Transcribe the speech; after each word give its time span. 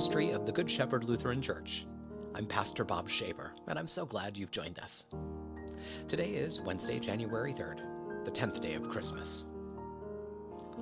ministry 0.00 0.30
of 0.30 0.46
the 0.46 0.52
Good 0.52 0.70
Shepherd 0.70 1.04
Lutheran 1.04 1.42
Church. 1.42 1.86
I'm 2.34 2.46
Pastor 2.46 2.86
Bob 2.86 3.10
Schaefer, 3.10 3.52
and 3.66 3.78
I'm 3.78 3.86
so 3.86 4.06
glad 4.06 4.34
you've 4.34 4.50
joined 4.50 4.78
us. 4.78 5.04
Today 6.08 6.30
is 6.30 6.58
Wednesday, 6.58 6.98
January 6.98 7.52
3rd, 7.52 8.24
the 8.24 8.30
10th 8.30 8.62
day 8.62 8.72
of 8.72 8.88
Christmas. 8.88 9.44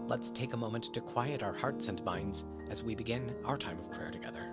Let's 0.07 0.31
take 0.31 0.53
a 0.53 0.57
moment 0.57 0.95
to 0.95 1.01
quiet 1.01 1.43
our 1.43 1.53
hearts 1.53 1.89
and 1.89 2.01
minds 2.05 2.47
as 2.71 2.85
we 2.85 2.95
begin 2.95 3.35
our 3.45 3.59
time 3.59 3.81
of 3.81 3.91
prayer 3.91 4.13
together. 4.13 4.53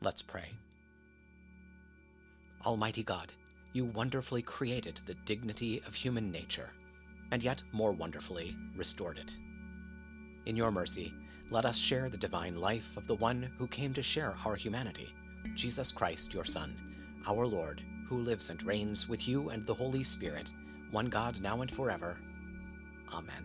Let's 0.00 0.22
pray. 0.22 0.50
Almighty 2.66 3.02
God, 3.02 3.32
you 3.72 3.84
wonderfully 3.84 4.42
created 4.42 5.00
the 5.06 5.14
dignity 5.14 5.82
of 5.86 5.94
human 5.94 6.30
nature, 6.30 6.70
and 7.30 7.42
yet 7.42 7.62
more 7.72 7.92
wonderfully 7.92 8.56
restored 8.76 9.18
it. 9.18 9.36
In 10.46 10.56
your 10.56 10.70
mercy, 10.70 11.14
let 11.50 11.64
us 11.64 11.78
share 11.78 12.08
the 12.08 12.16
divine 12.16 12.56
life 12.56 12.96
of 12.96 13.06
the 13.06 13.14
one 13.14 13.48
who 13.58 13.66
came 13.68 13.94
to 13.94 14.02
share 14.02 14.34
our 14.44 14.56
humanity, 14.56 15.08
Jesus 15.54 15.92
Christ, 15.92 16.34
your 16.34 16.44
Son, 16.44 16.76
our 17.26 17.46
Lord, 17.46 17.82
who 18.08 18.18
lives 18.18 18.50
and 18.50 18.62
reigns 18.62 19.08
with 19.08 19.28
you 19.28 19.50
and 19.50 19.64
the 19.66 19.74
Holy 19.74 20.02
Spirit, 20.02 20.52
one 20.90 21.06
God 21.06 21.40
now 21.40 21.62
and 21.62 21.70
forever. 21.70 22.16
Amen. 23.12 23.44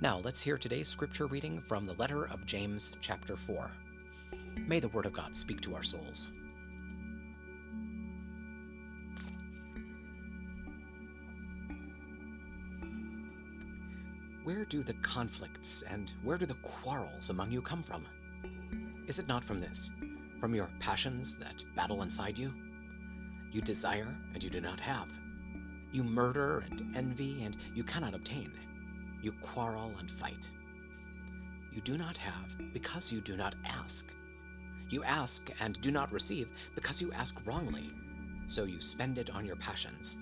Now 0.00 0.18
let's 0.18 0.40
hear 0.40 0.58
today's 0.58 0.88
scripture 0.88 1.26
reading 1.26 1.60
from 1.60 1.84
the 1.84 1.94
letter 1.94 2.24
of 2.24 2.46
James, 2.46 2.92
chapter 3.00 3.36
4. 3.36 3.70
May 4.68 4.80
the 4.80 4.88
Word 4.88 5.06
of 5.06 5.14
God 5.14 5.34
speak 5.34 5.62
to 5.62 5.74
our 5.74 5.82
souls. 5.82 6.30
Where 14.44 14.66
do 14.66 14.82
the 14.82 14.92
conflicts 15.00 15.82
and 15.88 16.12
where 16.22 16.36
do 16.36 16.44
the 16.44 16.52
quarrels 16.56 17.30
among 17.30 17.50
you 17.50 17.62
come 17.62 17.82
from? 17.82 18.04
Is 19.06 19.18
it 19.18 19.26
not 19.26 19.42
from 19.42 19.58
this, 19.58 19.90
from 20.38 20.54
your 20.54 20.68
passions 20.80 21.34
that 21.38 21.64
battle 21.74 22.02
inside 22.02 22.36
you? 22.36 22.52
You 23.50 23.62
desire 23.62 24.14
and 24.34 24.44
you 24.44 24.50
do 24.50 24.60
not 24.60 24.80
have. 24.80 25.08
You 25.92 26.04
murder 26.04 26.62
and 26.70 26.94
envy 26.94 27.42
and 27.42 27.56
you 27.74 27.84
cannot 27.84 28.14
obtain. 28.14 28.52
You 29.22 29.32
quarrel 29.40 29.94
and 29.98 30.10
fight. 30.10 30.50
You 31.72 31.80
do 31.80 31.96
not 31.96 32.18
have 32.18 32.54
because 32.74 33.10
you 33.10 33.22
do 33.22 33.34
not 33.34 33.54
ask. 33.64 34.12
You 34.90 35.04
ask 35.04 35.50
and 35.60 35.80
do 35.80 35.90
not 35.90 36.12
receive 36.12 36.50
because 36.74 37.00
you 37.00 37.12
ask 37.12 37.40
wrongly, 37.46 37.90
so 38.46 38.64
you 38.64 38.80
spend 38.80 39.18
it 39.18 39.30
on 39.30 39.44
your 39.44 39.56
passions. 39.56 40.16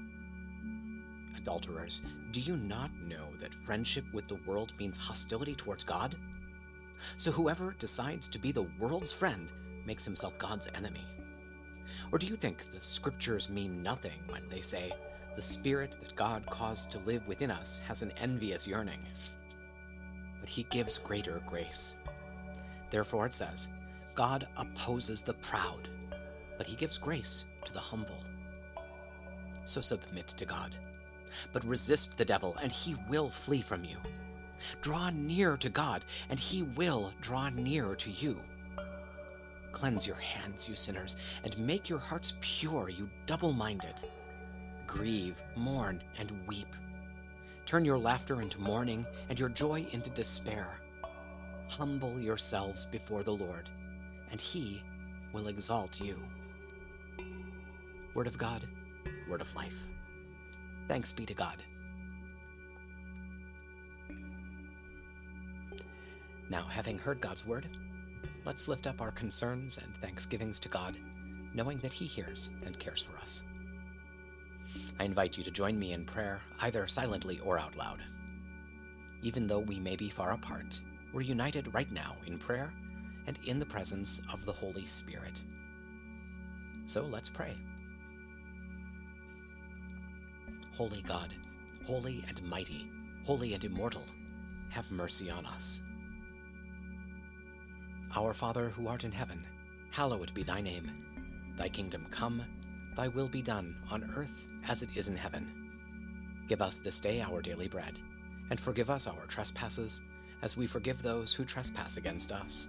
Adulterers, 1.36 2.02
do 2.32 2.40
you 2.40 2.56
not 2.56 2.90
know 3.06 3.28
that 3.40 3.54
friendship 3.54 4.04
with 4.12 4.26
the 4.26 4.40
world 4.46 4.74
means 4.78 4.96
hostility 4.96 5.54
towards 5.54 5.84
God? 5.84 6.16
So 7.16 7.30
whoever 7.30 7.76
decides 7.78 8.26
to 8.28 8.38
be 8.38 8.50
the 8.50 8.66
world's 8.80 9.12
friend 9.12 9.48
makes 9.86 10.04
himself 10.04 10.36
God's 10.38 10.66
enemy. 10.74 11.04
Or 12.10 12.18
do 12.18 12.26
you 12.26 12.34
think 12.34 12.72
the 12.72 12.80
scriptures 12.80 13.48
mean 13.48 13.82
nothing 13.82 14.18
when 14.28 14.48
they 14.48 14.60
say, 14.60 14.92
the 15.36 15.42
spirit 15.42 15.96
that 16.00 16.16
God 16.16 16.44
caused 16.46 16.90
to 16.90 16.98
live 17.00 17.26
within 17.28 17.50
us 17.50 17.78
has 17.80 18.02
an 18.02 18.12
envious 18.18 18.66
yearning? 18.66 18.98
But 20.40 20.48
he 20.48 20.64
gives 20.64 20.98
greater 20.98 21.40
grace. 21.46 21.94
Therefore 22.90 23.26
it 23.26 23.34
says, 23.34 23.68
God 24.16 24.48
opposes 24.56 25.20
the 25.20 25.34
proud, 25.34 25.90
but 26.56 26.66
he 26.66 26.74
gives 26.74 26.96
grace 26.96 27.44
to 27.66 27.72
the 27.74 27.80
humble. 27.80 28.18
So 29.66 29.82
submit 29.82 30.28
to 30.28 30.46
God. 30.46 30.74
But 31.52 31.66
resist 31.66 32.16
the 32.16 32.24
devil, 32.24 32.56
and 32.62 32.72
he 32.72 32.96
will 33.10 33.28
flee 33.28 33.60
from 33.60 33.84
you. 33.84 33.98
Draw 34.80 35.10
near 35.10 35.58
to 35.58 35.68
God, 35.68 36.06
and 36.30 36.40
he 36.40 36.62
will 36.62 37.12
draw 37.20 37.50
near 37.50 37.94
to 37.94 38.10
you. 38.10 38.40
Cleanse 39.70 40.06
your 40.06 40.16
hands, 40.16 40.66
you 40.66 40.74
sinners, 40.74 41.18
and 41.44 41.58
make 41.58 41.90
your 41.90 41.98
hearts 41.98 42.32
pure, 42.40 42.88
you 42.88 43.10
double 43.26 43.52
minded. 43.52 44.00
Grieve, 44.86 45.42
mourn, 45.56 46.02
and 46.18 46.32
weep. 46.46 46.74
Turn 47.66 47.84
your 47.84 47.98
laughter 47.98 48.40
into 48.40 48.62
mourning, 48.62 49.04
and 49.28 49.38
your 49.38 49.50
joy 49.50 49.86
into 49.92 50.08
despair. 50.08 50.80
Humble 51.68 52.18
yourselves 52.18 52.86
before 52.86 53.22
the 53.22 53.34
Lord 53.34 53.68
and 54.30 54.40
he 54.40 54.82
will 55.32 55.48
exalt 55.48 56.00
you. 56.00 56.20
Word 58.14 58.26
of 58.26 58.38
God, 58.38 58.66
word 59.28 59.40
of 59.40 59.54
life. 59.54 59.86
Thanks 60.88 61.12
be 61.12 61.26
to 61.26 61.34
God. 61.34 61.62
Now, 66.48 66.64
having 66.68 66.98
heard 66.98 67.20
God's 67.20 67.44
word, 67.46 67.68
let's 68.44 68.68
lift 68.68 68.86
up 68.86 69.00
our 69.00 69.10
concerns 69.10 69.78
and 69.78 69.96
thanksgivings 69.96 70.60
to 70.60 70.68
God, 70.68 70.96
knowing 71.54 71.78
that 71.78 71.92
He 71.92 72.06
hears 72.06 72.50
and 72.64 72.78
cares 72.78 73.02
for 73.02 73.16
us. 73.18 73.42
I 75.00 75.04
invite 75.04 75.36
you 75.36 75.44
to 75.44 75.50
join 75.50 75.78
me 75.78 75.92
in 75.92 76.04
prayer, 76.04 76.40
either 76.60 76.86
silently 76.86 77.40
or 77.40 77.58
out 77.58 77.76
loud. 77.76 78.00
Even 79.22 79.46
though 79.46 79.58
we 79.58 79.80
may 79.80 79.96
be 79.96 80.08
far 80.08 80.32
apart, 80.32 80.80
we're 81.12 81.22
united 81.22 81.74
right 81.74 81.90
now 81.90 82.16
in 82.26 82.38
prayer 82.38 82.72
and 83.26 83.38
in 83.44 83.58
the 83.58 83.66
presence 83.66 84.20
of 84.32 84.44
the 84.44 84.52
Holy 84.52 84.86
Spirit. 84.86 85.40
So 86.86 87.02
let's 87.02 87.28
pray. 87.28 87.56
Holy 90.76 91.02
God, 91.02 91.34
holy 91.86 92.24
and 92.28 92.42
mighty, 92.42 92.90
holy 93.24 93.54
and 93.54 93.64
immortal, 93.64 94.04
have 94.70 94.90
mercy 94.90 95.30
on 95.30 95.46
us. 95.46 95.80
Our 98.14 98.32
Father 98.34 98.68
who 98.70 98.88
art 98.88 99.04
in 99.04 99.12
heaven, 99.12 99.44
hallowed 99.90 100.32
be 100.34 100.42
thy 100.42 100.60
name. 100.60 100.92
Thy 101.56 101.68
kingdom 101.68 102.06
come, 102.10 102.44
thy 102.94 103.08
will 103.08 103.28
be 103.28 103.42
done 103.42 103.76
on 103.90 104.12
earth 104.16 104.46
as 104.68 104.82
it 104.82 104.90
is 104.94 105.08
in 105.08 105.16
heaven. 105.16 105.50
Give 106.46 106.62
us 106.62 106.78
this 106.78 107.00
day 107.00 107.20
our 107.20 107.42
daily 107.42 107.68
bread, 107.68 107.98
and 108.50 108.60
forgive 108.60 108.90
us 108.90 109.06
our 109.06 109.26
trespasses, 109.26 110.02
as 110.42 110.56
we 110.56 110.66
forgive 110.66 111.02
those 111.02 111.32
who 111.32 111.44
trespass 111.44 111.96
against 111.96 112.30
us 112.30 112.68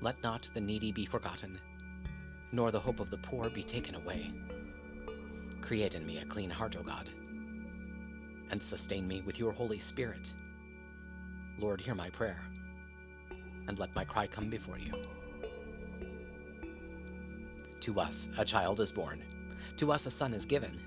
let 0.00 0.22
not 0.22 0.48
the 0.54 0.60
needy 0.60 0.92
be 0.92 1.06
forgotten. 1.06 1.58
nor 2.52 2.70
the 2.70 2.80
hope 2.80 3.00
of 3.00 3.10
the 3.10 3.18
poor 3.18 3.50
be 3.50 3.62
taken 3.62 3.94
away. 3.94 4.32
Create 5.60 5.94
in 5.94 6.06
me 6.06 6.18
a 6.18 6.24
clean 6.26 6.50
heart, 6.50 6.76
O 6.78 6.82
God, 6.82 7.08
and 8.50 8.62
sustain 8.62 9.06
me 9.06 9.22
with 9.22 9.38
your 9.38 9.52
Holy 9.52 9.78
Spirit. 9.78 10.32
Lord, 11.58 11.80
hear 11.80 11.94
my 11.94 12.10
prayer, 12.10 12.40
and 13.68 13.78
let 13.78 13.94
my 13.94 14.04
cry 14.04 14.26
come 14.26 14.48
before 14.50 14.78
you. 14.78 14.92
To 17.82 18.00
us 18.00 18.28
a 18.38 18.44
child 18.44 18.80
is 18.80 18.90
born, 18.90 19.22
to 19.78 19.92
us 19.92 20.06
a 20.06 20.10
son 20.10 20.34
is 20.34 20.46
given. 20.46 20.80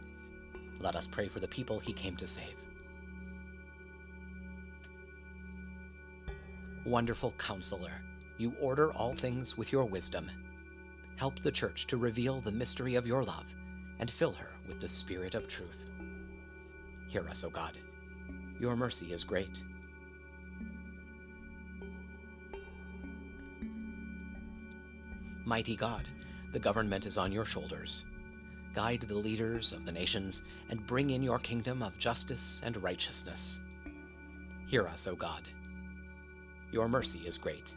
Let 0.80 0.96
us 0.96 1.08
pray 1.08 1.28
for 1.28 1.40
the 1.40 1.48
people 1.48 1.80
he 1.80 1.94
came 1.94 2.16
to 2.18 2.28
save. 2.28 2.56
Wonderful 6.86 7.34
counselor, 7.38 7.94
you 8.40 8.56
order 8.62 8.92
all 8.94 9.14
things 9.14 9.58
with 9.58 9.72
your 9.72 9.84
wisdom. 9.84 10.32
Help 11.18 11.40
the 11.44 11.52
church 11.52 11.86
to 11.88 11.98
reveal 11.98 12.40
the 12.40 12.52
mystery 12.52 12.96
of 12.96 13.06
your 13.06 13.22
love 13.22 13.46
and 14.00 14.10
fill 14.10 14.32
her 14.32 14.50
with 14.66 14.80
the 14.80 14.88
spirit 14.88 15.36
of 15.36 15.48
truth. 15.48 15.90
Hear 17.10 17.28
us, 17.28 17.44
O 17.44 17.50
God. 17.50 17.78
Your 18.60 18.78
mercy 18.78 19.12
is 19.12 19.26
great. 19.26 19.64
Mighty 25.46 25.76
God, 25.76 26.08
the 26.54 26.60
government 26.60 27.06
is 27.06 27.18
on 27.18 27.34
your 27.34 27.46
shoulders. 27.46 28.06
Guide 28.74 29.02
the 29.02 29.16
leaders 29.16 29.74
of 29.74 29.86
the 29.86 29.92
nations 29.92 30.44
and 30.70 30.88
bring 30.88 31.10
in 31.10 31.24
your 31.24 31.40
kingdom 31.40 31.84
of 31.84 31.98
justice 31.98 32.62
and 32.64 32.82
righteousness. 32.82 33.60
Hear 34.68 34.88
us, 34.88 35.08
O 35.08 35.16
God. 35.16 35.42
Your 36.72 36.88
mercy 36.88 37.20
is 37.26 37.38
great. 37.38 37.76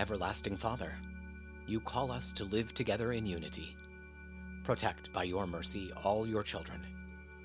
Everlasting 0.00 0.56
Father, 0.56 0.92
you 1.68 1.78
call 1.78 2.10
us 2.10 2.32
to 2.32 2.44
live 2.44 2.74
together 2.74 3.12
in 3.12 3.24
unity. 3.24 3.76
Protect 4.64 5.12
by 5.12 5.22
your 5.22 5.46
mercy 5.46 5.92
all 6.02 6.26
your 6.26 6.42
children. 6.42 6.80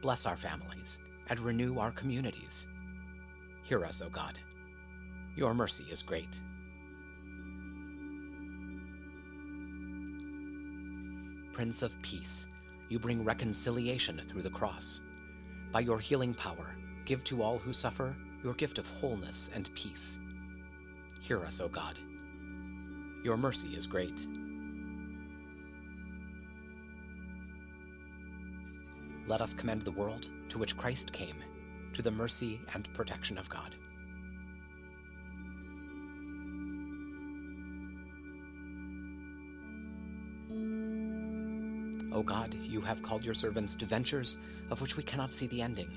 Bless 0.01 0.25
our 0.25 0.36
families 0.36 0.98
and 1.28 1.40
renew 1.40 1.78
our 1.78 1.92
communities. 1.92 2.68
Hear 3.63 3.86
us, 3.86 4.01
O 4.01 4.10
God. 4.10 4.40
Your 5.36 5.54
mercy 5.54 5.86
is 5.92 6.01
great. 6.01 6.42
Prince 11.54 11.84
of 11.84 12.01
Peace, 12.01 12.48
you 12.90 12.98
bring 12.98 13.24
reconciliation 13.24 14.19
through 14.28 14.42
the 14.42 14.50
cross. 14.50 15.01
By 15.72 15.81
your 15.81 16.00
healing 16.00 16.34
power, 16.34 16.75
give 17.06 17.24
to 17.25 17.44
all 17.44 17.60
who 17.60 17.74
suffer 17.74 18.16
your 18.44 18.56
gift 18.56 18.80
of 18.80 18.88
wholeness 18.88 19.51
and 19.54 19.69
peace. 19.75 20.18
Hear 21.22 21.44
us, 21.46 21.60
O 21.62 21.68
God. 21.68 22.00
Your 23.24 23.38
mercy 23.38 23.75
is 23.75 23.86
great. 23.86 24.25
Let 29.27 29.42
us 29.42 29.54
commend 29.54 29.83
the 29.83 29.92
world 29.92 30.30
to 30.50 30.57
which 30.57 30.77
Christ 30.77 31.13
came, 31.13 31.36
to 31.94 32.01
the 32.01 32.12
mercy 32.12 32.60
and 32.74 32.92
protection 32.94 33.38
of 33.38 33.50
God. 33.50 33.75
O 42.12 42.24
God, 42.24 42.56
you 42.56 42.81
have 42.81 43.04
called 43.04 43.24
your 43.24 43.33
servants 43.33 43.75
to 43.75 43.86
ventures 43.86 44.39
of 44.72 44.81
which 44.81 44.98
we 44.98 45.04
cannot 45.04 45.33
see 45.33 45.48
the 45.48 45.62
ending, 45.62 45.92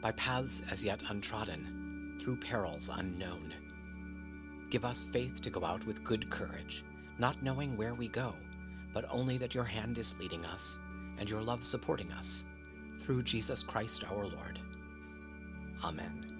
by 0.00 0.12
paths 0.12 0.62
as 0.70 0.82
yet 0.82 1.02
untrodden, 1.10 2.16
through 2.20 2.36
perils 2.36 2.88
unknown. 2.92 3.52
Give 4.70 4.84
us 4.84 5.06
faith 5.06 5.42
to 5.42 5.50
go 5.50 5.64
out 5.64 5.84
with 5.84 6.04
good 6.04 6.30
courage, 6.30 6.84
not 7.18 7.42
knowing 7.42 7.76
where 7.76 7.94
we 7.94 8.06
go, 8.06 8.32
but 8.94 9.04
only 9.10 9.36
that 9.38 9.52
your 9.54 9.64
hand 9.64 9.98
is 9.98 10.18
leading 10.20 10.44
us 10.44 10.78
and 11.18 11.28
your 11.28 11.42
love 11.42 11.64
supporting 11.64 12.12
us. 12.12 12.44
Through 13.00 13.24
Jesus 13.24 13.64
Christ 13.64 14.04
our 14.10 14.24
Lord. 14.26 14.60
Amen. 15.82 16.30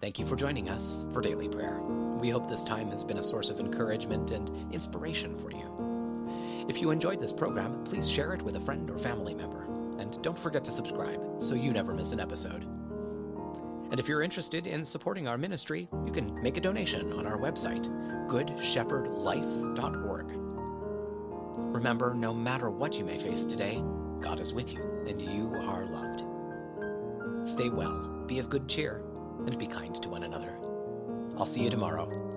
Thank 0.00 0.18
you 0.18 0.26
for 0.26 0.34
joining 0.34 0.68
us 0.68 1.06
for 1.12 1.20
Daily 1.20 1.48
Prayer. 1.48 1.80
We 1.80 2.30
hope 2.30 2.48
this 2.48 2.64
time 2.64 2.90
has 2.90 3.04
been 3.04 3.18
a 3.18 3.22
source 3.22 3.48
of 3.48 3.60
encouragement 3.60 4.32
and 4.32 4.50
inspiration 4.74 5.38
for 5.38 5.52
you. 5.52 6.66
If 6.68 6.80
you 6.80 6.90
enjoyed 6.90 7.20
this 7.20 7.32
program, 7.32 7.84
please 7.84 8.10
share 8.10 8.34
it 8.34 8.42
with 8.42 8.56
a 8.56 8.60
friend 8.60 8.90
or 8.90 8.98
family 8.98 9.34
member. 9.34 9.62
And 10.00 10.20
don't 10.22 10.38
forget 10.38 10.64
to 10.64 10.72
subscribe 10.72 11.20
so 11.38 11.54
you 11.54 11.72
never 11.72 11.94
miss 11.94 12.10
an 12.10 12.18
episode. 12.18 12.66
And 13.92 14.00
if 14.00 14.08
you're 14.08 14.22
interested 14.22 14.66
in 14.66 14.84
supporting 14.86 15.28
our 15.28 15.36
ministry, 15.36 15.86
you 16.06 16.12
can 16.12 16.42
make 16.42 16.56
a 16.56 16.62
donation 16.62 17.12
on 17.12 17.26
our 17.26 17.36
website, 17.36 17.86
goodshepherdlife.org. 18.26 20.26
Remember, 21.74 22.14
no 22.14 22.32
matter 22.32 22.70
what 22.70 22.98
you 22.98 23.04
may 23.04 23.18
face 23.18 23.44
today, 23.44 23.84
God 24.20 24.40
is 24.40 24.54
with 24.54 24.72
you 24.72 24.80
and 25.06 25.20
you 25.20 25.54
are 25.68 25.84
loved. 25.84 26.24
Stay 27.46 27.68
well, 27.68 28.24
be 28.26 28.38
of 28.38 28.48
good 28.48 28.66
cheer, 28.66 29.02
and 29.44 29.58
be 29.58 29.66
kind 29.66 29.94
to 29.96 30.08
one 30.08 30.22
another. 30.22 30.58
I'll 31.36 31.44
see 31.44 31.62
you 31.62 31.68
tomorrow 31.68 32.31